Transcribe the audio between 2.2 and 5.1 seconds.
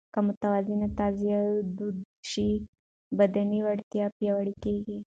شي، بدني وړتیا پیاوړې کېږي.